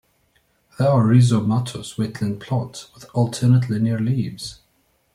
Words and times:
They 0.79 0.85
are 0.87 1.03
rhizomatous 1.03 1.93
wetland 1.95 2.39
plants 2.39 2.91
with 2.95 3.05
alternate 3.13 3.69
linear 3.69 3.99
leaves. 3.99 4.61